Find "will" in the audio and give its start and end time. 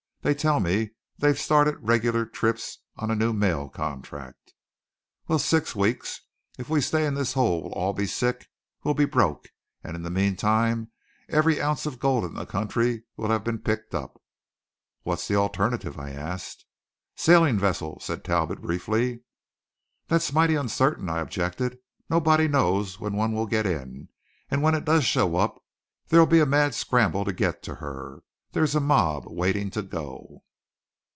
13.17-13.31, 23.33-23.47